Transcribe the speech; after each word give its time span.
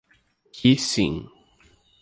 Que 0.55 0.71
sim. 0.85 1.13